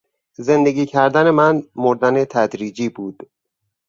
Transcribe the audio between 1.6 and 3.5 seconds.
مردن تدریجی بود...